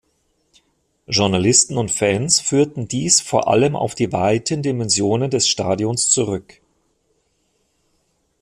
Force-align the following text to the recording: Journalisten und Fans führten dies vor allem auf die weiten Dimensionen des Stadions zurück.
Journalisten 1.05 1.77
und 1.77 1.91
Fans 1.91 2.39
führten 2.39 2.87
dies 2.87 3.21
vor 3.21 3.47
allem 3.47 3.75
auf 3.75 3.93
die 3.93 4.11
weiten 4.11 4.63
Dimensionen 4.63 5.29
des 5.29 5.47
Stadions 5.47 6.09
zurück. 6.09 6.59